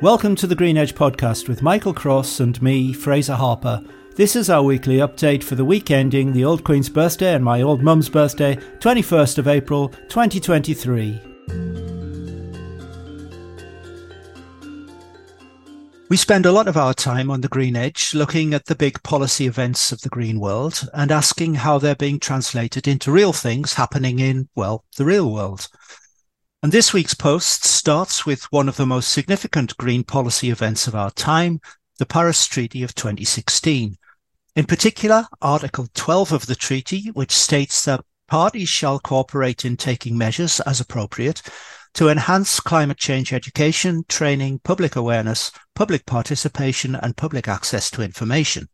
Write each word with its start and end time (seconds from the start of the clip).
Welcome 0.00 0.36
to 0.36 0.46
the 0.46 0.54
Green 0.54 0.76
Edge 0.76 0.94
podcast 0.94 1.48
with 1.48 1.60
Michael 1.60 1.92
Cross 1.92 2.38
and 2.38 2.62
me, 2.62 2.92
Fraser 2.92 3.34
Harper. 3.34 3.82
This 4.14 4.36
is 4.36 4.48
our 4.48 4.62
weekly 4.62 4.98
update 4.98 5.42
for 5.42 5.56
the 5.56 5.64
week 5.64 5.90
ending 5.90 6.32
the 6.32 6.44
Old 6.44 6.62
Queen's 6.62 6.88
birthday 6.88 7.34
and 7.34 7.44
my 7.44 7.62
old 7.62 7.82
mum's 7.82 8.08
birthday, 8.08 8.54
21st 8.78 9.38
of 9.38 9.48
April 9.48 9.88
2023. 10.08 11.20
We 16.08 16.16
spend 16.16 16.46
a 16.46 16.52
lot 16.52 16.68
of 16.68 16.76
our 16.76 16.94
time 16.94 17.28
on 17.28 17.40
the 17.40 17.48
Green 17.48 17.74
Edge 17.74 18.14
looking 18.14 18.54
at 18.54 18.66
the 18.66 18.76
big 18.76 19.02
policy 19.02 19.48
events 19.48 19.90
of 19.90 20.00
the 20.02 20.10
green 20.10 20.38
world 20.38 20.88
and 20.94 21.10
asking 21.10 21.56
how 21.56 21.78
they're 21.78 21.96
being 21.96 22.20
translated 22.20 22.86
into 22.86 23.10
real 23.10 23.32
things 23.32 23.74
happening 23.74 24.20
in, 24.20 24.48
well, 24.54 24.84
the 24.96 25.04
real 25.04 25.32
world. 25.32 25.66
And 26.60 26.72
this 26.72 26.92
week's 26.92 27.14
post 27.14 27.64
starts 27.64 28.26
with 28.26 28.50
one 28.50 28.68
of 28.68 28.76
the 28.76 28.86
most 28.86 29.12
significant 29.12 29.76
green 29.76 30.02
policy 30.02 30.50
events 30.50 30.88
of 30.88 30.94
our 30.96 31.12
time, 31.12 31.60
the 31.98 32.06
Paris 32.06 32.46
Treaty 32.46 32.82
of 32.82 32.96
2016. 32.96 33.96
In 34.56 34.64
particular, 34.64 35.28
Article 35.40 35.86
12 35.94 36.32
of 36.32 36.46
the 36.46 36.56
treaty, 36.56 37.10
which 37.12 37.30
states 37.30 37.84
that 37.84 38.04
parties 38.26 38.68
shall 38.68 38.98
cooperate 38.98 39.64
in 39.64 39.76
taking 39.76 40.18
measures 40.18 40.58
as 40.60 40.80
appropriate 40.80 41.42
to 41.94 42.08
enhance 42.08 42.58
climate 42.58 42.98
change 42.98 43.32
education, 43.32 44.04
training, 44.08 44.58
public 44.64 44.96
awareness, 44.96 45.52
public 45.76 46.06
participation, 46.06 46.96
and 46.96 47.16
public 47.16 47.46
access 47.46 47.88
to 47.92 48.02
information. 48.02 48.68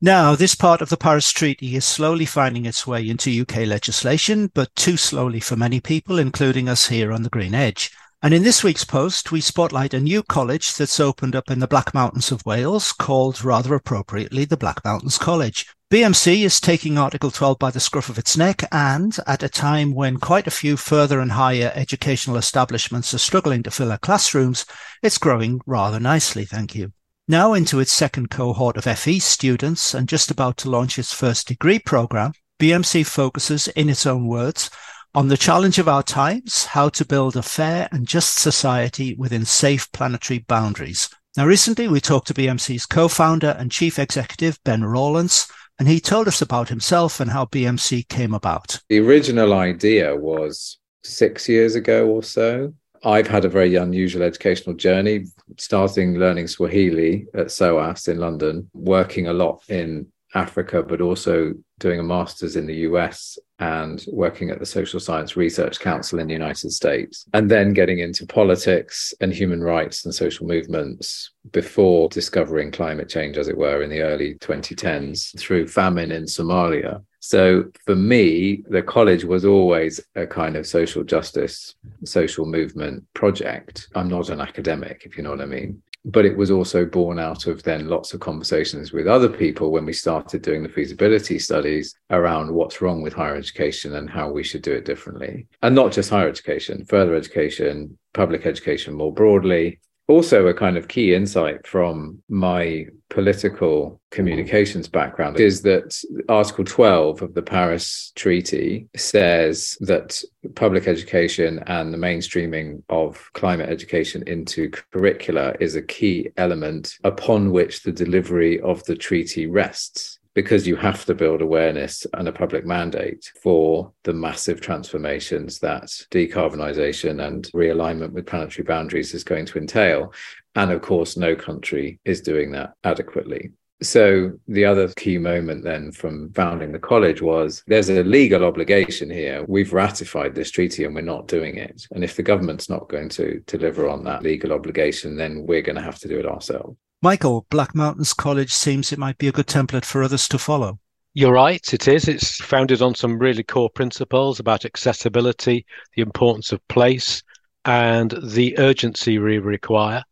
Now, 0.00 0.36
this 0.36 0.54
part 0.54 0.80
of 0.80 0.90
the 0.90 0.96
Paris 0.96 1.32
Treaty 1.32 1.74
is 1.74 1.84
slowly 1.84 2.24
finding 2.24 2.66
its 2.66 2.86
way 2.86 3.08
into 3.08 3.40
UK 3.40 3.66
legislation, 3.66 4.48
but 4.54 4.72
too 4.76 4.96
slowly 4.96 5.40
for 5.40 5.56
many 5.56 5.80
people, 5.80 6.20
including 6.20 6.68
us 6.68 6.86
here 6.86 7.10
on 7.10 7.24
the 7.24 7.28
Green 7.28 7.52
Edge. 7.52 7.90
And 8.22 8.32
in 8.32 8.44
this 8.44 8.62
week's 8.62 8.84
post, 8.84 9.32
we 9.32 9.40
spotlight 9.40 9.94
a 9.94 10.00
new 10.00 10.22
college 10.22 10.72
that's 10.74 11.00
opened 11.00 11.34
up 11.34 11.50
in 11.50 11.58
the 11.58 11.66
Black 11.66 11.94
Mountains 11.94 12.30
of 12.30 12.46
Wales, 12.46 12.92
called 12.92 13.42
rather 13.42 13.74
appropriately 13.74 14.44
the 14.44 14.56
Black 14.56 14.84
Mountains 14.84 15.18
College. 15.18 15.66
BMC 15.90 16.44
is 16.44 16.60
taking 16.60 16.96
Article 16.96 17.32
12 17.32 17.58
by 17.58 17.72
the 17.72 17.80
scruff 17.80 18.08
of 18.08 18.18
its 18.18 18.36
neck, 18.36 18.62
and 18.70 19.16
at 19.26 19.42
a 19.42 19.48
time 19.48 19.92
when 19.94 20.18
quite 20.18 20.46
a 20.46 20.52
few 20.52 20.76
further 20.76 21.18
and 21.18 21.32
higher 21.32 21.72
educational 21.74 22.36
establishments 22.36 23.12
are 23.14 23.18
struggling 23.18 23.64
to 23.64 23.70
fill 23.72 23.88
their 23.88 23.98
classrooms, 23.98 24.64
it's 25.02 25.18
growing 25.18 25.60
rather 25.66 25.98
nicely, 25.98 26.44
thank 26.44 26.76
you. 26.76 26.92
Now 27.30 27.52
into 27.52 27.78
its 27.78 27.92
second 27.92 28.30
cohort 28.30 28.78
of 28.78 28.84
FE 28.98 29.18
students 29.18 29.92
and 29.92 30.08
just 30.08 30.30
about 30.30 30.56
to 30.58 30.70
launch 30.70 30.98
its 30.98 31.12
first 31.12 31.48
degree 31.48 31.78
program, 31.78 32.32
BMC 32.58 33.04
focuses, 33.04 33.68
in 33.68 33.90
its 33.90 34.06
own 34.06 34.26
words, 34.26 34.70
on 35.14 35.28
the 35.28 35.36
challenge 35.36 35.78
of 35.78 35.88
our 35.88 36.02
times, 36.02 36.64
how 36.64 36.88
to 36.88 37.04
build 37.04 37.36
a 37.36 37.42
fair 37.42 37.86
and 37.92 38.08
just 38.08 38.36
society 38.38 39.14
within 39.16 39.44
safe 39.44 39.92
planetary 39.92 40.38
boundaries. 40.38 41.10
Now, 41.36 41.44
recently 41.44 41.86
we 41.86 42.00
talked 42.00 42.28
to 42.28 42.34
BMC's 42.34 42.86
co-founder 42.86 43.54
and 43.58 43.70
chief 43.70 43.98
executive, 43.98 44.58
Ben 44.64 44.82
Rawlence, 44.82 45.52
and 45.78 45.86
he 45.86 46.00
told 46.00 46.28
us 46.28 46.40
about 46.40 46.70
himself 46.70 47.20
and 47.20 47.30
how 47.30 47.44
BMC 47.44 48.08
came 48.08 48.32
about. 48.32 48.80
The 48.88 49.00
original 49.00 49.52
idea 49.52 50.16
was 50.16 50.78
six 51.04 51.46
years 51.46 51.74
ago 51.74 52.08
or 52.08 52.22
so. 52.22 52.72
I've 53.04 53.28
had 53.28 53.44
a 53.44 53.48
very 53.48 53.76
unusual 53.76 54.22
educational 54.22 54.74
journey, 54.74 55.26
starting 55.56 56.18
learning 56.18 56.48
Swahili 56.48 57.26
at 57.34 57.50
SOAS 57.50 58.08
in 58.08 58.18
London, 58.18 58.68
working 58.74 59.28
a 59.28 59.32
lot 59.32 59.62
in 59.68 60.06
Africa, 60.34 60.82
but 60.82 61.00
also 61.00 61.54
doing 61.78 62.00
a 62.00 62.02
master's 62.02 62.56
in 62.56 62.66
the 62.66 62.74
US 62.88 63.38
and 63.60 64.04
working 64.12 64.50
at 64.50 64.58
the 64.58 64.66
Social 64.66 65.00
Science 65.00 65.36
Research 65.36 65.80
Council 65.80 66.18
in 66.18 66.26
the 66.26 66.32
United 66.32 66.70
States, 66.70 67.26
and 67.32 67.50
then 67.50 67.72
getting 67.72 68.00
into 68.00 68.26
politics 68.26 69.14
and 69.20 69.32
human 69.32 69.62
rights 69.62 70.04
and 70.04 70.14
social 70.14 70.46
movements 70.46 71.32
before 71.52 72.08
discovering 72.08 72.70
climate 72.70 73.08
change, 73.08 73.38
as 73.38 73.48
it 73.48 73.56
were, 73.56 73.82
in 73.82 73.90
the 73.90 74.02
early 74.02 74.34
2010s 74.36 75.38
through 75.38 75.66
famine 75.66 76.12
in 76.12 76.24
Somalia. 76.24 77.02
So 77.20 77.64
for 77.84 77.96
me, 77.96 78.62
the 78.68 78.82
college 78.82 79.24
was 79.24 79.44
always 79.44 80.00
a 80.14 80.26
kind 80.26 80.56
of 80.56 80.66
social 80.66 81.02
justice, 81.02 81.74
social 82.04 82.46
movement 82.46 83.04
project. 83.14 83.88
I'm 83.94 84.08
not 84.08 84.30
an 84.30 84.40
academic, 84.40 85.02
if 85.04 85.16
you 85.16 85.22
know 85.22 85.30
what 85.30 85.40
I 85.40 85.46
mean 85.46 85.82
but 86.04 86.24
it 86.24 86.36
was 86.36 86.50
also 86.50 86.84
born 86.86 87.18
out 87.18 87.46
of 87.46 87.62
then 87.62 87.88
lots 87.88 88.14
of 88.14 88.20
conversations 88.20 88.92
with 88.92 89.06
other 89.06 89.28
people 89.28 89.70
when 89.70 89.84
we 89.84 89.92
started 89.92 90.42
doing 90.42 90.62
the 90.62 90.68
feasibility 90.68 91.38
studies 91.38 91.94
around 92.10 92.52
what's 92.52 92.80
wrong 92.80 93.02
with 93.02 93.12
higher 93.12 93.36
education 93.36 93.94
and 93.94 94.08
how 94.08 94.30
we 94.30 94.42
should 94.42 94.62
do 94.62 94.72
it 94.72 94.84
differently. 94.84 95.46
And 95.62 95.74
not 95.74 95.92
just 95.92 96.10
higher 96.10 96.28
education, 96.28 96.84
further 96.86 97.14
education, 97.14 97.98
public 98.14 98.46
education 98.46 98.94
more 98.94 99.12
broadly, 99.12 99.80
also 100.08 100.46
a 100.46 100.54
kind 100.54 100.76
of 100.76 100.88
key 100.88 101.14
insight 101.14 101.66
from 101.66 102.20
my 102.28 102.86
political 103.10 104.00
communications 104.10 104.88
background 104.88 105.38
is 105.38 105.62
that 105.62 105.96
article 106.28 106.64
12 106.64 107.22
of 107.22 107.34
the 107.34 107.42
paris 107.42 108.12
treaty 108.16 108.86
says 108.96 109.76
that 109.80 110.22
public 110.54 110.88
education 110.88 111.62
and 111.66 111.92
the 111.92 111.98
mainstreaming 111.98 112.82
of 112.88 113.30
climate 113.34 113.68
education 113.68 114.22
into 114.26 114.70
curricula 114.92 115.54
is 115.60 115.76
a 115.76 115.82
key 115.82 116.28
element 116.36 116.94
upon 117.04 117.50
which 117.50 117.82
the 117.82 117.92
delivery 117.92 118.60
of 118.60 118.82
the 118.84 118.96
treaty 118.96 119.46
rests 119.46 120.18
because 120.38 120.68
you 120.68 120.76
have 120.76 121.04
to 121.04 121.16
build 121.16 121.42
awareness 121.42 122.06
and 122.14 122.28
a 122.28 122.32
public 122.32 122.64
mandate 122.64 123.32
for 123.42 123.92
the 124.04 124.12
massive 124.12 124.60
transformations 124.60 125.58
that 125.58 125.86
decarbonisation 126.12 127.26
and 127.26 127.46
realignment 127.46 128.12
with 128.12 128.24
planetary 128.24 128.62
boundaries 128.62 129.14
is 129.14 129.24
going 129.24 129.44
to 129.44 129.58
entail. 129.58 130.12
And 130.54 130.70
of 130.70 130.80
course, 130.80 131.16
no 131.16 131.34
country 131.34 131.98
is 132.04 132.20
doing 132.20 132.52
that 132.52 132.74
adequately. 132.84 133.50
So, 133.82 134.38
the 134.46 134.64
other 134.64 134.86
key 134.90 135.18
moment 135.18 135.64
then 135.64 135.90
from 135.90 136.32
founding 136.34 136.70
the 136.70 136.78
college 136.78 137.20
was 137.20 137.64
there's 137.66 137.90
a 137.90 138.04
legal 138.04 138.44
obligation 138.44 139.10
here. 139.10 139.44
We've 139.48 139.72
ratified 139.72 140.36
this 140.36 140.52
treaty 140.52 140.84
and 140.84 140.94
we're 140.94 141.00
not 141.00 141.26
doing 141.26 141.56
it. 141.56 141.84
And 141.90 142.04
if 142.04 142.14
the 142.14 142.22
government's 142.22 142.70
not 142.70 142.88
going 142.88 143.08
to 143.10 143.42
deliver 143.48 143.88
on 143.88 144.04
that 144.04 144.22
legal 144.22 144.52
obligation, 144.52 145.16
then 145.16 145.46
we're 145.46 145.62
going 145.62 145.74
to 145.74 145.82
have 145.82 145.98
to 145.98 146.08
do 146.08 146.20
it 146.20 146.26
ourselves. 146.26 146.76
Michael, 147.00 147.46
Black 147.48 147.76
Mountains 147.76 148.12
College 148.12 148.52
seems 148.52 148.90
it 148.90 148.98
might 148.98 149.18
be 149.18 149.28
a 149.28 149.32
good 149.32 149.46
template 149.46 149.84
for 149.84 150.02
others 150.02 150.26
to 150.28 150.38
follow. 150.38 150.80
You're 151.14 151.32
right, 151.32 151.72
it 151.72 151.86
is. 151.86 152.08
It's 152.08 152.38
founded 152.38 152.82
on 152.82 152.96
some 152.96 153.20
really 153.20 153.44
core 153.44 153.70
principles 153.70 154.40
about 154.40 154.64
accessibility, 154.64 155.64
the 155.94 156.02
importance 156.02 156.50
of 156.50 156.66
place, 156.66 157.22
and 157.64 158.12
the 158.20 158.58
urgency 158.58 159.16
we 159.18 159.38
require. 159.38 160.02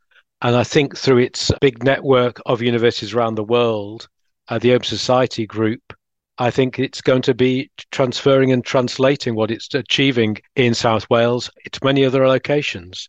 And 0.42 0.54
I 0.54 0.62
think 0.62 0.96
through 0.96 1.18
its 1.18 1.50
big 1.60 1.82
network 1.82 2.40
of 2.46 2.62
universities 2.62 3.14
around 3.14 3.34
the 3.34 3.42
world, 3.42 4.08
uh, 4.46 4.60
the 4.60 4.72
Open 4.72 4.84
Society 4.84 5.44
Group, 5.44 5.92
I 6.38 6.52
think 6.52 6.78
it's 6.78 7.00
going 7.00 7.22
to 7.22 7.34
be 7.34 7.68
transferring 7.90 8.52
and 8.52 8.64
translating 8.64 9.34
what 9.34 9.50
it's 9.50 9.74
achieving 9.74 10.36
in 10.54 10.72
South 10.72 11.10
Wales 11.10 11.50
to 11.72 11.80
many 11.82 12.04
other 12.04 12.28
locations. 12.28 13.08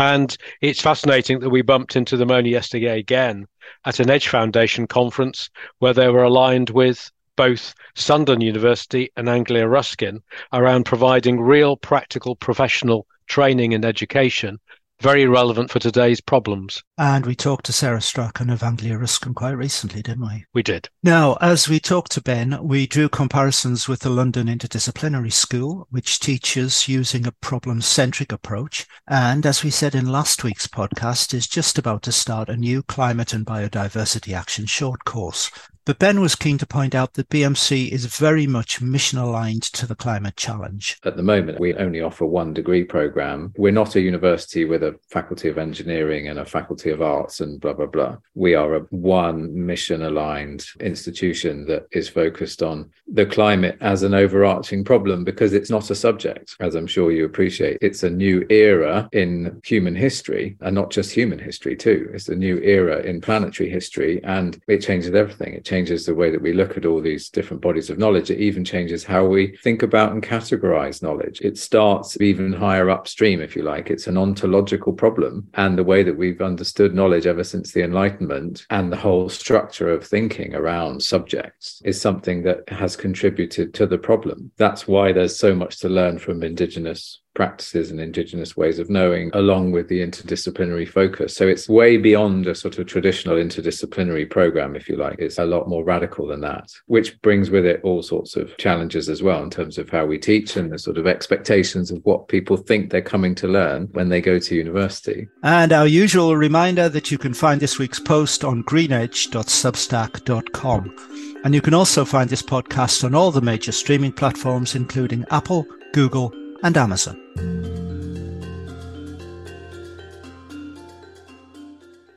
And 0.00 0.34
it's 0.62 0.80
fascinating 0.80 1.40
that 1.40 1.50
we 1.50 1.60
bumped 1.60 1.94
into 1.94 2.16
them 2.16 2.30
only 2.30 2.48
yesterday 2.48 2.98
again 2.98 3.46
at 3.84 4.00
an 4.00 4.08
Edge 4.08 4.28
Foundation 4.28 4.86
conference 4.86 5.50
where 5.78 5.92
they 5.92 6.08
were 6.08 6.22
aligned 6.22 6.70
with 6.70 7.12
both 7.36 7.74
Sunderland 7.94 8.42
University 8.42 9.10
and 9.18 9.28
Anglia 9.28 9.68
Ruskin 9.68 10.22
around 10.54 10.84
providing 10.84 11.38
real 11.38 11.76
practical 11.76 12.34
professional 12.34 13.06
training 13.26 13.74
and 13.74 13.84
education 13.84 14.58
very 15.00 15.26
relevant 15.26 15.70
for 15.70 15.78
today's 15.78 16.20
problems. 16.20 16.82
And 16.98 17.24
we 17.24 17.34
talked 17.34 17.66
to 17.66 17.72
Sarah 17.72 18.02
Strachan 18.02 18.50
of 18.50 18.62
Anglia 18.62 18.98
Ruskin 18.98 19.34
quite 19.34 19.56
recently, 19.56 20.02
didn't 20.02 20.26
we? 20.26 20.44
We 20.52 20.62
did. 20.62 20.88
Now, 21.02 21.38
as 21.40 21.68
we 21.68 21.80
talked 21.80 22.12
to 22.12 22.22
Ben, 22.22 22.58
we 22.62 22.86
drew 22.86 23.08
comparisons 23.08 23.88
with 23.88 24.00
the 24.00 24.10
London 24.10 24.46
Interdisciplinary 24.46 25.32
School, 25.32 25.86
which 25.90 26.20
teaches 26.20 26.88
using 26.88 27.26
a 27.26 27.32
problem 27.32 27.80
centric 27.80 28.32
approach. 28.32 28.86
And 29.08 29.46
as 29.46 29.64
we 29.64 29.70
said 29.70 29.94
in 29.94 30.12
last 30.12 30.44
week's 30.44 30.66
podcast, 30.66 31.32
is 31.32 31.46
just 31.46 31.78
about 31.78 32.02
to 32.02 32.12
start 32.12 32.48
a 32.48 32.56
new 32.56 32.82
climate 32.82 33.32
and 33.32 33.46
biodiversity 33.46 34.34
action 34.34 34.66
short 34.66 35.04
course 35.04 35.50
but 35.90 35.98
Ben 35.98 36.20
was 36.20 36.36
keen 36.36 36.56
to 36.56 36.66
point 36.66 36.94
out 36.94 37.14
that 37.14 37.30
BMC 37.30 37.90
is 37.90 38.04
very 38.04 38.46
much 38.46 38.80
mission 38.80 39.18
aligned 39.18 39.64
to 39.64 39.88
the 39.88 39.96
climate 39.96 40.36
challenge. 40.36 41.00
At 41.04 41.16
the 41.16 41.24
moment, 41.24 41.58
we 41.58 41.74
only 41.74 42.00
offer 42.00 42.24
one 42.24 42.54
degree 42.54 42.84
program. 42.84 43.52
We're 43.56 43.72
not 43.72 43.96
a 43.96 44.00
university 44.00 44.64
with 44.64 44.84
a 44.84 44.96
faculty 45.08 45.48
of 45.48 45.58
engineering 45.58 46.28
and 46.28 46.38
a 46.38 46.44
faculty 46.44 46.90
of 46.90 47.02
arts 47.02 47.40
and 47.40 47.60
blah, 47.60 47.72
blah, 47.72 47.86
blah. 47.86 48.18
We 48.36 48.54
are 48.54 48.76
a 48.76 48.80
one 48.90 49.66
mission 49.66 50.04
aligned 50.04 50.64
institution 50.78 51.66
that 51.66 51.88
is 51.90 52.08
focused 52.08 52.62
on 52.62 52.88
the 53.08 53.26
climate 53.26 53.76
as 53.80 54.04
an 54.04 54.14
overarching 54.14 54.84
problem 54.84 55.24
because 55.24 55.54
it's 55.54 55.70
not 55.70 55.90
a 55.90 55.96
subject, 55.96 56.54
as 56.60 56.76
I'm 56.76 56.86
sure 56.86 57.10
you 57.10 57.24
appreciate. 57.24 57.78
It's 57.80 58.04
a 58.04 58.10
new 58.10 58.46
era 58.48 59.08
in 59.10 59.60
human 59.64 59.96
history 59.96 60.56
and 60.60 60.76
not 60.76 60.92
just 60.92 61.10
human 61.10 61.40
history, 61.40 61.74
too. 61.74 62.08
It's 62.14 62.28
a 62.28 62.36
new 62.36 62.58
era 62.58 63.00
in 63.00 63.20
planetary 63.20 63.68
history 63.68 64.22
and 64.22 64.56
it 64.68 64.78
changes 64.78 65.12
everything. 65.16 65.54
It 65.54 65.64
changes 65.64 65.79
changes 65.80 66.04
the 66.04 66.14
way 66.14 66.30
that 66.30 66.42
we 66.42 66.52
look 66.52 66.76
at 66.76 66.84
all 66.84 67.00
these 67.00 67.30
different 67.30 67.62
bodies 67.62 67.88
of 67.88 67.96
knowledge. 67.96 68.30
It 68.30 68.38
even 68.38 68.64
changes 68.64 69.02
how 69.02 69.24
we 69.24 69.56
think 69.62 69.82
about 69.82 70.12
and 70.12 70.22
categorize 70.22 71.02
knowledge. 71.02 71.40
It 71.40 71.56
starts 71.56 72.20
even 72.20 72.52
higher 72.52 72.90
upstream, 72.90 73.40
if 73.40 73.56
you 73.56 73.62
like. 73.62 73.88
It's 73.88 74.06
an 74.06 74.18
ontological 74.18 74.92
problem. 74.92 75.48
And 75.54 75.78
the 75.78 75.84
way 75.84 76.02
that 76.02 76.18
we've 76.18 76.42
understood 76.42 76.94
knowledge 76.94 77.26
ever 77.26 77.44
since 77.44 77.72
the 77.72 77.82
Enlightenment 77.82 78.66
and 78.68 78.92
the 78.92 78.96
whole 78.96 79.30
structure 79.30 79.90
of 79.90 80.06
thinking 80.06 80.54
around 80.54 81.02
subjects 81.02 81.80
is 81.82 81.98
something 81.98 82.42
that 82.42 82.68
has 82.68 82.94
contributed 82.94 83.72
to 83.74 83.86
the 83.86 83.98
problem. 83.98 84.50
That's 84.58 84.86
why 84.86 85.12
there's 85.12 85.38
so 85.38 85.54
much 85.54 85.78
to 85.78 85.88
learn 85.88 86.18
from 86.18 86.42
indigenous 86.42 87.22
practices 87.34 87.90
and 87.90 88.00
indigenous 88.00 88.56
ways 88.56 88.78
of 88.78 88.90
knowing 88.90 89.30
along 89.34 89.72
with 89.72 89.88
the 89.88 90.00
interdisciplinary 90.00 90.88
focus. 90.88 91.36
So 91.36 91.48
it's 91.48 91.68
way 91.68 91.96
beyond 91.96 92.46
a 92.46 92.54
sort 92.54 92.78
of 92.78 92.86
traditional 92.86 93.36
interdisciplinary 93.36 94.28
program 94.28 94.76
if 94.76 94.88
you 94.88 94.96
like. 94.96 95.18
It's 95.18 95.38
a 95.38 95.44
lot 95.44 95.68
more 95.68 95.84
radical 95.84 96.26
than 96.26 96.40
that 96.40 96.70
which 96.86 97.20
brings 97.22 97.50
with 97.50 97.64
it 97.64 97.80
all 97.82 98.02
sorts 98.02 98.36
of 98.36 98.56
challenges 98.56 99.08
as 99.08 99.22
well 99.22 99.42
in 99.42 99.50
terms 99.50 99.78
of 99.78 99.88
how 99.88 100.04
we 100.04 100.18
teach 100.18 100.56
and 100.56 100.72
the 100.72 100.78
sort 100.78 100.98
of 100.98 101.06
expectations 101.06 101.90
of 101.90 102.00
what 102.04 102.28
people 102.28 102.56
think 102.56 102.90
they're 102.90 103.02
coming 103.02 103.34
to 103.34 103.48
learn 103.48 103.88
when 103.92 104.08
they 104.08 104.20
go 104.20 104.38
to 104.38 104.54
university. 104.54 105.26
And 105.42 105.72
our 105.72 105.86
usual 105.86 106.36
reminder 106.36 106.88
that 106.88 107.10
you 107.10 107.18
can 107.18 107.34
find 107.34 107.60
this 107.60 107.78
week's 107.78 108.00
post 108.00 108.44
on 108.44 108.62
greenedge.substack.com 108.64 110.96
and 111.44 111.54
you 111.54 111.60
can 111.60 111.74
also 111.74 112.04
find 112.04 112.28
this 112.28 112.42
podcast 112.42 113.04
on 113.04 113.14
all 113.14 113.30
the 113.30 113.40
major 113.40 113.70
streaming 113.72 114.12
platforms 114.12 114.74
including 114.74 115.24
apple 115.30 115.66
google 115.92 116.32
and 116.62 116.76
Amazon. 116.76 117.16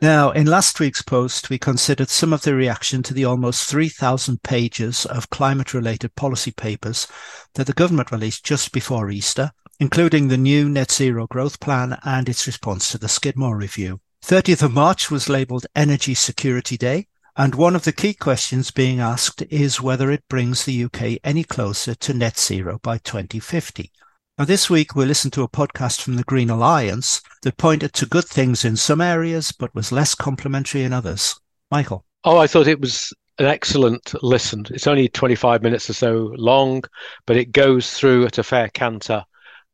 Now, 0.04 0.31
in 0.31 0.48
last 0.48 0.81
week's 0.81 1.01
post, 1.01 1.50
we 1.50 1.57
considered 1.57 2.10
some 2.10 2.34
of 2.34 2.42
the 2.42 2.54
reaction 2.54 3.04
to 3.04 3.13
the 3.13 3.24
almost 3.24 3.69
3,000 3.69 4.44
pages 4.44 5.06
of 5.06 5.30
climate 5.30 5.74
related 5.74 6.13
policy 6.16 6.51
papers 6.51 7.07
that 7.54 7.68
the 7.68 7.74
government 7.74 8.12
released 8.12 8.44
just 8.44 8.74
before 8.74 9.10
Easter, 9.10 9.51
including 9.80 10.28
the 10.28 10.36
new 10.36 10.68
Net 10.68 10.92
Zero 10.92 11.25
Growth 11.28 11.62
Plan 11.62 11.98
and 12.04 12.28
its 12.28 12.46
response 12.46 12.89
to 12.89 12.98
the 12.98 13.07
Skidmore 13.07 13.56
Review. 13.56 14.01
30th 14.25 14.63
of 14.63 14.74
March 14.74 15.10
was 15.10 15.30
labelled 15.30 15.68
Energy 15.74 16.13
Security 16.13 16.75
Day, 16.75 17.07
and 17.38 17.56
one 17.56 17.74
of 17.74 17.86
the 17.86 17.94
key 17.94 18.13
questions 18.13 18.72
being 18.72 19.00
asked 19.00 19.42
is 19.44 19.80
whether 19.80 20.12
it 20.12 20.28
brings 20.28 20.66
the 20.66 20.84
UK 20.84 21.18
any 21.24 21.46
closer 21.46 21.96
to 21.96 22.13
net 22.13 22.38
zero 22.38 22.78
by 22.84 22.98
2050. 22.98 23.89
Now, 24.36 24.46
this 24.46 24.68
week 24.68 24.96
we 24.96 25.06
listened 25.06 25.32
to 25.34 25.44
a 25.44 25.48
podcast 25.48 26.02
from 26.02 26.16
the 26.16 26.24
Green 26.24 26.50
Alliance 26.50 27.22
that 27.44 27.56
pointed 27.58 27.94
to 27.94 28.08
good 28.08 28.26
things 28.26 28.66
in 28.66 28.76
some 28.76 29.00
areas, 29.00 29.52
but 29.52 29.76
was 29.76 29.92
less 29.92 30.16
complimentary 30.16 30.84
in 30.84 30.92
others. 30.92 31.40
Michael. 31.70 32.04
Oh, 32.24 32.40
I 32.40 32.48
thought 32.48 32.66
it 32.66 32.82
was 32.82 33.14
an 33.38 33.46
excellent 33.46 34.12
listen. 34.24 34.66
It's 34.72 34.88
only 34.88 35.08
25 35.08 35.62
minutes 35.62 35.88
or 35.88 35.94
so 35.94 36.34
long, 36.36 36.82
but 37.28 37.38
it 37.38 37.52
goes 37.52 37.92
through 37.92 38.26
at 38.26 38.40
a 38.40 38.44
fair 38.44 38.70
canter 38.70 39.24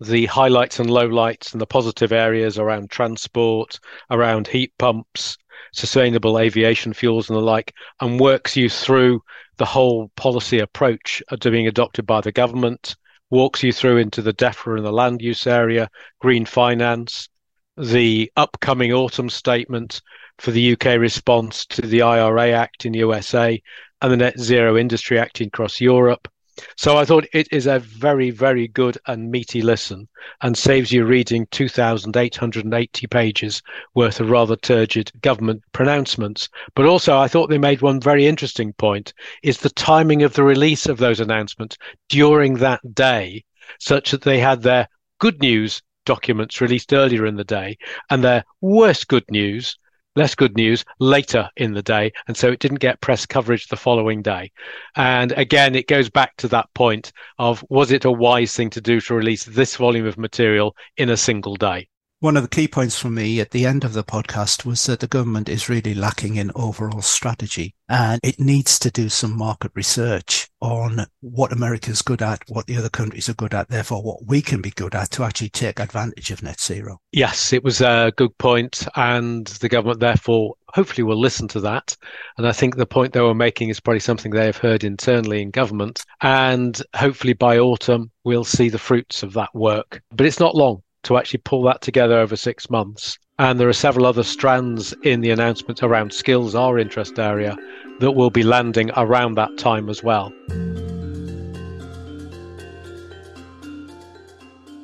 the 0.01 0.25
highlights 0.25 0.77
and 0.77 0.89
lowlights 0.89 1.53
and 1.53 1.61
the 1.61 1.65
positive 1.65 2.11
areas 2.11 2.59
around 2.59 2.89
transport, 2.89 3.79
around 4.11 4.45
heat 4.45 4.73
pumps, 4.77 5.37
sustainable 5.71 6.37
aviation 6.37 6.91
fuels 6.91 7.29
and 7.29 7.37
the 7.37 7.41
like, 7.41 7.73
and 8.01 8.19
works 8.19 8.57
you 8.57 8.69
through 8.69 9.21
the 9.55 9.65
whole 9.65 10.11
policy 10.17 10.59
approach 10.59 11.23
to 11.39 11.49
being 11.49 11.67
adopted 11.67 12.05
by 12.05 12.19
the 12.19 12.31
government 12.33 12.97
walks 13.29 13.63
you 13.63 13.71
through 13.71 13.97
into 13.97 14.21
the 14.21 14.33
DEFRA 14.33 14.77
and 14.77 14.85
the 14.85 14.91
land 14.91 15.21
use 15.21 15.45
area, 15.47 15.89
green 16.19 16.45
finance, 16.45 17.29
the 17.77 18.31
upcoming 18.35 18.91
autumn 18.91 19.29
statement 19.29 20.01
for 20.37 20.51
the 20.51 20.73
UK 20.73 20.99
response 20.99 21.65
to 21.65 21.81
the 21.81 22.01
IRA 22.01 22.51
Act 22.51 22.85
in 22.85 22.93
the 22.93 22.99
USA 22.99 23.61
and 24.01 24.11
the 24.11 24.17
Net 24.17 24.39
Zero 24.39 24.77
Industry 24.77 25.19
Act 25.19 25.41
across 25.41 25.79
Europe, 25.79 26.27
so 26.75 26.97
I 26.97 27.05
thought 27.05 27.27
it 27.33 27.47
is 27.51 27.67
a 27.67 27.79
very, 27.79 28.31
very 28.31 28.67
good 28.67 28.97
and 29.07 29.31
meaty 29.31 29.61
listen 29.61 30.07
and 30.41 30.57
saves 30.57 30.91
you 30.91 31.05
reading 31.05 31.47
2,880 31.51 33.07
pages 33.07 33.61
worth 33.95 34.19
of 34.19 34.29
rather 34.29 34.55
turgid 34.55 35.11
government 35.21 35.63
pronouncements. 35.71 36.49
But 36.75 36.85
also, 36.85 37.17
I 37.17 37.27
thought 37.27 37.49
they 37.49 37.57
made 37.57 37.81
one 37.81 37.99
very 37.99 38.25
interesting 38.25 38.73
point 38.73 39.13
is 39.43 39.57
the 39.57 39.69
timing 39.69 40.23
of 40.23 40.33
the 40.33 40.43
release 40.43 40.85
of 40.85 40.97
those 40.97 41.19
announcements 41.19 41.77
during 42.09 42.55
that 42.55 42.81
day, 42.93 43.43
such 43.79 44.11
that 44.11 44.21
they 44.21 44.39
had 44.39 44.61
their 44.61 44.87
good 45.19 45.39
news 45.41 45.81
documents 46.05 46.61
released 46.61 46.93
earlier 46.93 47.25
in 47.25 47.35
the 47.35 47.43
day 47.43 47.77
and 48.09 48.23
their 48.23 48.43
worst 48.61 49.07
good 49.07 49.29
news 49.29 49.77
less 50.19 50.35
good 50.35 50.55
news 50.57 50.83
later 50.99 51.49
in 51.55 51.73
the 51.73 51.81
day. 51.81 52.11
And 52.27 52.35
so 52.35 52.51
it 52.51 52.59
didn't 52.59 52.81
get 52.81 52.99
press 52.99 53.25
coverage 53.25 53.67
the 53.67 53.77
following 53.77 54.21
day. 54.21 54.51
And 54.97 55.31
again, 55.31 55.75
it 55.75 55.87
goes 55.87 56.09
back 56.09 56.35
to 56.37 56.49
that 56.49 56.71
point 56.73 57.13
of 57.37 57.63
was 57.69 57.91
it 57.91 58.03
a 58.03 58.11
wise 58.11 58.53
thing 58.53 58.69
to 58.71 58.81
do 58.81 58.99
to 59.01 59.15
release 59.15 59.45
this 59.45 59.77
volume 59.77 60.05
of 60.05 60.17
material 60.17 60.75
in 60.97 61.09
a 61.09 61.17
single 61.17 61.55
day? 61.55 61.87
One 62.21 62.35
of 62.35 62.43
the 62.43 62.49
key 62.49 62.67
points 62.67 62.99
for 62.99 63.09
me 63.09 63.39
at 63.39 63.51
the 63.51 63.65
end 63.65 63.85
of 63.85 63.93
the 63.93 64.03
podcast 64.03 64.65
was 64.65 64.85
that 64.87 64.99
the 64.99 65.07
government 65.07 65.47
is 65.47 65.69
really 65.69 65.93
lacking 65.93 66.35
in 66.35 66.51
overall 66.53 67.01
strategy 67.01 67.73
and 67.87 68.19
it 68.21 68.41
needs 68.41 68.77
to 68.79 68.91
do 68.91 69.07
some 69.07 69.37
market 69.37 69.71
research 69.73 70.49
on 70.59 71.05
what 71.21 71.53
America's 71.53 72.01
good 72.01 72.21
at, 72.21 72.41
what 72.49 72.67
the 72.67 72.75
other 72.75 72.89
countries 72.89 73.29
are 73.29 73.35
good 73.35 73.53
at, 73.53 73.69
therefore 73.69 74.03
what 74.03 74.25
we 74.25 74.41
can 74.41 74.61
be 74.61 74.71
good 74.71 74.95
at 74.95 75.11
to 75.11 75.23
actually 75.23 75.47
take 75.47 75.79
advantage 75.79 76.29
of 76.29 76.43
net 76.43 76.59
zero. 76.59 76.99
Yes, 77.13 77.53
it 77.53 77.63
was 77.63 77.79
a 77.79 78.11
good 78.17 78.37
point 78.37 78.85
and 78.97 79.47
the 79.47 79.69
government 79.69 80.01
therefore 80.01 80.55
hopefully 80.73 81.03
will 81.03 81.17
listen 81.17 81.47
to 81.47 81.61
that. 81.61 81.95
And 82.37 82.45
I 82.45 82.51
think 82.51 82.75
the 82.75 82.85
point 82.85 83.13
they 83.13 83.21
were 83.21 83.33
making 83.33 83.69
is 83.69 83.79
probably 83.79 84.01
something 84.01 84.33
they 84.33 84.45
have 84.45 84.57
heard 84.57 84.83
internally 84.83 85.41
in 85.41 85.51
government. 85.51 86.03
And 86.19 86.81
hopefully 86.97 87.31
by 87.31 87.59
autumn, 87.59 88.11
we'll 88.25 88.43
see 88.43 88.67
the 88.67 88.77
fruits 88.77 89.23
of 89.23 89.31
that 89.35 89.55
work. 89.55 90.01
But 90.11 90.25
it's 90.25 90.41
not 90.41 90.53
long 90.53 90.83
to 91.09 91.17
actually 91.17 91.41
pull 91.43 91.63
that 91.63 91.81
together 91.81 92.19
over 92.19 92.35
six 92.35 92.69
months. 92.69 93.17
And 93.39 93.59
there 93.59 93.67
are 93.67 93.73
several 93.73 94.05
other 94.05 94.21
strands 94.21 94.93
in 95.01 95.21
the 95.21 95.31
announcement 95.31 95.81
around 95.81 96.13
skills, 96.13 96.53
our 96.53 96.77
interest 96.77 97.17
area, 97.17 97.57
that 97.99 98.11
will 98.11 98.29
be 98.29 98.43
landing 98.43 98.91
around 98.95 99.33
that 99.33 99.57
time 99.57 99.89
as 99.89 100.03
well. 100.03 100.31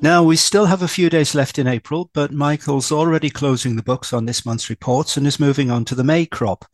Now, 0.02 0.24
we 0.24 0.36
still 0.36 0.66
have 0.66 0.82
a 0.82 0.88
few 0.88 1.12
days 1.12 1.36
left 1.36 1.60
in 1.60 1.68
April, 1.68 2.10
but 2.12 2.32
Michael's 2.32 2.92
already 2.92 3.30
closing 3.30 3.76
the 3.76 3.84
books 3.84 4.12
on 4.12 4.26
this 4.26 4.48
month's 4.48 4.70
reports 4.72 5.18
and 5.18 5.28
is 5.28 5.40
moving 5.40 5.70
on 5.70 5.86
to 5.86 5.94
the 5.94 6.04
May 6.04 6.26
crop. 6.26 6.66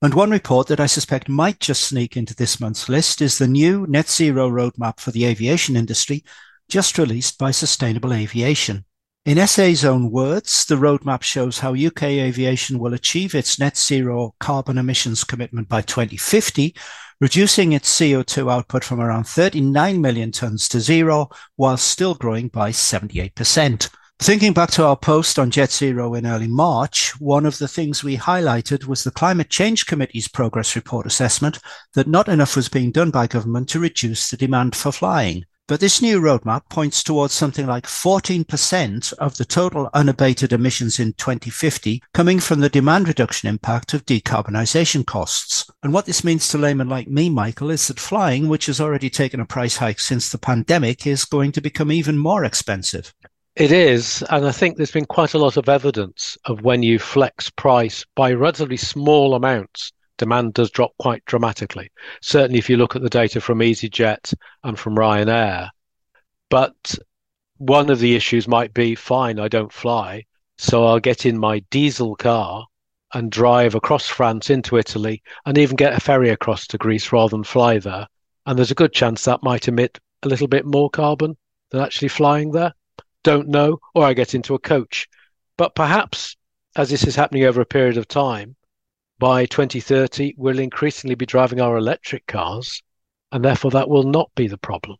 And 0.00 0.14
one 0.14 0.30
report 0.30 0.68
that 0.68 0.78
I 0.78 0.86
suspect 0.86 1.28
might 1.28 1.58
just 1.58 1.82
sneak 1.82 2.16
into 2.16 2.36
this 2.36 2.60
month's 2.60 2.88
list 2.88 3.20
is 3.20 3.38
the 3.38 3.48
new 3.48 3.84
net 3.88 4.08
zero 4.08 4.48
roadmap 4.48 5.00
for 5.00 5.10
the 5.10 5.24
aviation 5.24 5.74
industry 5.74 6.22
just 6.68 6.98
released 6.98 7.38
by 7.38 7.50
Sustainable 7.50 8.12
Aviation. 8.12 8.84
In 9.24 9.44
SA's 9.44 9.84
own 9.84 10.10
words, 10.10 10.64
the 10.66 10.76
roadmap 10.76 11.22
shows 11.22 11.58
how 11.58 11.74
UK 11.74 12.04
aviation 12.04 12.78
will 12.78 12.94
achieve 12.94 13.34
its 13.34 13.58
net 13.58 13.76
zero 13.76 14.34
carbon 14.38 14.78
emissions 14.78 15.24
commitment 15.24 15.68
by 15.68 15.82
2050, 15.82 16.76
reducing 17.20 17.72
its 17.72 17.92
CO2 17.98 18.52
output 18.52 18.84
from 18.84 19.00
around 19.00 19.24
39 19.24 20.00
million 20.00 20.30
tonnes 20.30 20.68
to 20.68 20.80
zero, 20.80 21.28
while 21.56 21.76
still 21.76 22.14
growing 22.14 22.46
by 22.46 22.70
78%. 22.70 23.90
Thinking 24.18 24.54
back 24.54 24.70
to 24.70 24.84
our 24.84 24.96
post 24.96 25.38
on 25.38 25.50
Jet 25.50 25.70
Zero 25.70 26.14
in 26.14 26.24
early 26.24 26.46
March, 26.46 27.20
one 27.20 27.44
of 27.44 27.58
the 27.58 27.68
things 27.68 28.02
we 28.02 28.16
highlighted 28.16 28.86
was 28.86 29.04
the 29.04 29.10
Climate 29.10 29.50
Change 29.50 29.86
Committee's 29.86 30.28
progress 30.28 30.74
report 30.74 31.04
assessment 31.04 31.58
that 31.94 32.06
not 32.06 32.28
enough 32.28 32.56
was 32.56 32.70
being 32.70 32.92
done 32.92 33.10
by 33.10 33.26
government 33.26 33.68
to 33.70 33.80
reduce 33.80 34.30
the 34.30 34.36
demand 34.36 34.74
for 34.74 34.90
flying. 34.90 35.44
But 35.68 35.80
this 35.80 36.00
new 36.00 36.20
roadmap 36.20 36.68
points 36.68 37.02
towards 37.02 37.34
something 37.34 37.66
like 37.66 37.86
14% 37.86 39.12
of 39.14 39.36
the 39.36 39.44
total 39.44 39.90
unabated 39.94 40.52
emissions 40.52 41.00
in 41.00 41.12
2050 41.14 42.04
coming 42.14 42.38
from 42.38 42.60
the 42.60 42.68
demand 42.68 43.08
reduction 43.08 43.48
impact 43.48 43.92
of 43.92 44.06
decarbonisation 44.06 45.04
costs. 45.04 45.68
And 45.82 45.92
what 45.92 46.06
this 46.06 46.22
means 46.22 46.46
to 46.48 46.58
laymen 46.58 46.88
like 46.88 47.08
me, 47.08 47.30
Michael, 47.30 47.70
is 47.70 47.88
that 47.88 47.98
flying, 47.98 48.46
which 48.46 48.66
has 48.66 48.80
already 48.80 49.10
taken 49.10 49.40
a 49.40 49.44
price 49.44 49.76
hike 49.76 49.98
since 49.98 50.30
the 50.30 50.38
pandemic, 50.38 51.04
is 51.04 51.24
going 51.24 51.50
to 51.50 51.60
become 51.60 51.90
even 51.90 52.16
more 52.16 52.44
expensive. 52.44 53.12
It 53.56 53.72
is. 53.72 54.22
And 54.30 54.46
I 54.46 54.52
think 54.52 54.76
there's 54.76 54.92
been 54.92 55.06
quite 55.06 55.34
a 55.34 55.38
lot 55.38 55.56
of 55.56 55.68
evidence 55.68 56.38
of 56.44 56.62
when 56.62 56.84
you 56.84 57.00
flex 57.00 57.50
price 57.50 58.04
by 58.14 58.32
relatively 58.34 58.76
small 58.76 59.34
amounts 59.34 59.90
demand 60.18 60.54
does 60.54 60.70
drop 60.70 60.92
quite 60.98 61.24
dramatically. 61.24 61.90
Certainly, 62.20 62.58
if 62.58 62.70
you 62.70 62.76
look 62.76 62.96
at 62.96 63.02
the 63.02 63.10
data 63.10 63.40
from 63.40 63.60
EasyJet 63.60 64.34
and 64.64 64.78
from 64.78 64.96
Ryanair. 64.96 65.70
But 66.48 66.98
one 67.58 67.90
of 67.90 67.98
the 67.98 68.14
issues 68.14 68.46
might 68.46 68.74
be 68.74 68.94
fine, 68.94 69.38
I 69.38 69.48
don't 69.48 69.72
fly. 69.72 70.24
So 70.58 70.84
I'll 70.84 71.00
get 71.00 71.26
in 71.26 71.38
my 71.38 71.60
diesel 71.70 72.16
car 72.16 72.66
and 73.14 73.30
drive 73.30 73.74
across 73.74 74.08
France 74.08 74.50
into 74.50 74.78
Italy 74.78 75.22
and 75.44 75.56
even 75.58 75.76
get 75.76 75.94
a 75.94 76.00
ferry 76.00 76.30
across 76.30 76.66
to 76.68 76.78
Greece 76.78 77.12
rather 77.12 77.30
than 77.30 77.44
fly 77.44 77.78
there. 77.78 78.06
And 78.46 78.58
there's 78.58 78.70
a 78.70 78.76
good 78.76 78.92
chance 78.92 79.24
that 79.24 79.42
might 79.42 79.68
emit 79.68 79.98
a 80.22 80.28
little 80.28 80.48
bit 80.48 80.64
more 80.64 80.90
carbon 80.90 81.36
than 81.70 81.80
actually 81.82 82.08
flying 82.08 82.52
there. 82.52 82.74
Don't 83.22 83.48
know. 83.48 83.78
Or 83.94 84.04
I 84.04 84.12
get 84.12 84.34
into 84.34 84.54
a 84.54 84.58
coach. 84.58 85.08
But 85.56 85.74
perhaps 85.74 86.36
as 86.76 86.90
this 86.90 87.06
is 87.06 87.16
happening 87.16 87.44
over 87.44 87.60
a 87.60 87.66
period 87.66 87.96
of 87.96 88.06
time, 88.06 88.54
by 89.18 89.46
2030, 89.46 90.34
we'll 90.36 90.58
increasingly 90.58 91.14
be 91.14 91.26
driving 91.26 91.60
our 91.60 91.76
electric 91.76 92.26
cars, 92.26 92.82
and 93.32 93.44
therefore 93.44 93.70
that 93.72 93.88
will 93.88 94.04
not 94.04 94.30
be 94.34 94.46
the 94.46 94.58
problem. 94.58 94.96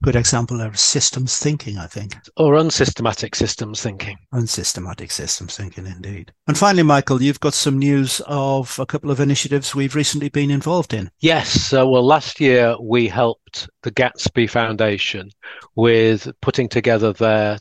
Good 0.00 0.14
example 0.14 0.60
of 0.60 0.78
systems 0.78 1.38
thinking, 1.38 1.76
I 1.76 1.88
think. 1.88 2.14
Or 2.36 2.54
unsystematic 2.54 3.34
systems 3.34 3.82
thinking. 3.82 4.16
Unsystematic 4.30 5.10
systems 5.10 5.56
thinking, 5.56 5.86
indeed. 5.86 6.32
And 6.46 6.56
finally, 6.56 6.84
Michael, 6.84 7.20
you've 7.20 7.40
got 7.40 7.52
some 7.52 7.80
news 7.80 8.20
of 8.28 8.78
a 8.78 8.86
couple 8.86 9.10
of 9.10 9.18
initiatives 9.18 9.74
we've 9.74 9.96
recently 9.96 10.28
been 10.28 10.52
involved 10.52 10.94
in. 10.94 11.10
Yes. 11.18 11.72
Uh, 11.72 11.84
well, 11.84 12.06
last 12.06 12.38
year 12.38 12.76
we 12.80 13.08
helped 13.08 13.68
the 13.82 13.90
Gatsby 13.90 14.48
Foundation 14.48 15.30
with 15.74 16.28
putting 16.40 16.68
together 16.68 17.12
their 17.12 17.58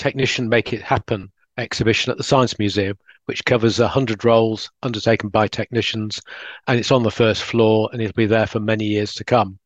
Technician 0.00 0.48
Make 0.48 0.72
It 0.72 0.82
Happen 0.82 1.30
exhibition 1.56 2.10
at 2.10 2.16
the 2.16 2.24
Science 2.24 2.58
Museum, 2.58 2.98
which 3.26 3.44
covers 3.44 3.78
100 3.78 4.24
roles 4.24 4.70
undertaken 4.82 5.28
by 5.28 5.46
technicians. 5.46 6.20
And 6.66 6.78
it's 6.78 6.90
on 6.90 7.02
the 7.02 7.10
first 7.10 7.42
floor 7.42 7.88
and 7.92 8.00
it'll 8.00 8.14
be 8.14 8.26
there 8.26 8.46
for 8.46 8.60
many 8.60 8.84
years 8.84 9.14
to 9.14 9.24
come. 9.24 9.58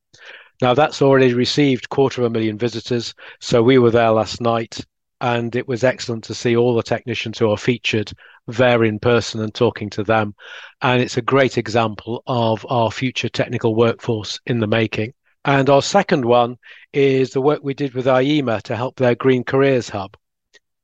Now, 0.61 0.75
that's 0.75 1.01
already 1.01 1.33
received 1.33 1.89
quarter 1.89 2.21
of 2.21 2.27
a 2.27 2.31
million 2.31 2.59
visitors. 2.59 3.15
So 3.41 3.63
we 3.63 3.79
were 3.79 3.91
there 3.91 4.11
last 4.11 4.41
night 4.41 4.85
and 5.21 5.55
it 5.55 5.69
was 5.69 5.85
excellent 5.85 6.25
to 6.25 6.35
see 6.35 6.57
all 6.57 6.75
the 6.75 6.83
technicians 6.83 7.39
who 7.39 7.51
are 7.51 7.57
featured 7.57 8.13
there 8.47 8.85
in 8.85 8.99
person 8.99 9.43
and 9.43 9.55
talking 9.55 9.91
to 9.91 10.03
them. 10.03 10.35
And 10.83 11.01
it's 11.01 11.17
a 11.17 11.23
great 11.23 11.59
example 11.59 12.23
of 12.27 12.67
our 12.69 12.91
future 12.91 13.29
technical 13.29 13.75
workforce 13.75 14.41
in 14.47 14.61
the 14.61 14.67
making. 14.67 15.15
And 15.45 15.71
our 15.71 15.83
second 15.83 16.25
one 16.25 16.57
is 16.93 17.31
the 17.31 17.41
work 17.41 17.61
we 17.63 17.75
did 17.75 17.95
with 17.95 18.07
IEMA 18.07 18.63
to 18.63 18.77
help 18.77 18.97
their 18.97 19.15
Green 19.15 19.45
Careers 19.45 19.89
Hub. 19.89 20.17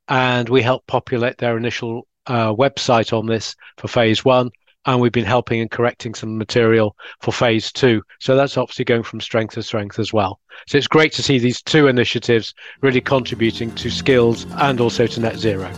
And 0.09 0.49
we 0.49 0.62
helped 0.62 0.87
populate 0.87 1.38
their 1.38 1.56
initial 1.56 2.06
uh, 2.26 2.52
website 2.54 3.16
on 3.16 3.26
this 3.26 3.54
for 3.76 3.88
phase 3.88 4.25
one. 4.25 4.50
And 4.87 5.00
we've 5.00 5.11
been 5.11 5.25
helping 5.25 5.61
and 5.61 5.71
correcting 5.71 6.14
some 6.14 6.38
material 6.38 6.97
for 7.21 7.33
phase 7.33 7.73
two. 7.73 8.02
So 8.21 8.37
that's 8.37 8.56
obviously 8.56 8.85
going 8.85 9.02
from 9.02 9.21
strength 9.21 9.54
to 9.54 9.62
strength 9.64 9.99
as 9.99 10.12
well. 10.12 10.38
So 10.68 10.78
it's 10.78 10.87
great 10.87 11.12
to 11.14 11.25
see 11.25 11.40
these 11.40 11.61
two 11.61 11.88
initiatives 11.88 12.54
really 12.83 13.00
contributing 13.00 13.75
to 13.75 13.90
skills 13.90 14.47
and 14.59 14.80
also 14.80 15.09
to 15.09 15.21
net 15.21 15.38
zero. 15.38 15.68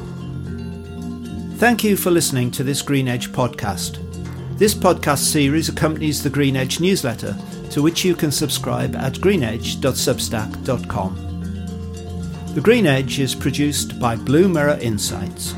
Thank 1.56 1.84
you 1.84 1.96
for 1.96 2.10
listening 2.10 2.50
to 2.52 2.62
this 2.62 2.82
Green 2.82 3.08
Edge 3.08 3.32
podcast. 3.32 3.98
This 4.58 4.74
podcast 4.74 5.18
series 5.18 5.68
accompanies 5.68 6.22
the 6.22 6.30
Green 6.30 6.56
Edge 6.56 6.78
newsletter, 6.78 7.36
to 7.70 7.82
which 7.82 8.04
you 8.04 8.14
can 8.14 8.30
subscribe 8.30 8.94
at 8.94 9.14
greenedge.substack.com. 9.14 11.28
The 12.54 12.60
Green 12.60 12.86
Edge 12.86 13.18
is 13.20 13.34
produced 13.34 14.00
by 14.00 14.16
Blue 14.16 14.48
Mirror 14.48 14.78
Insights. 14.80 15.54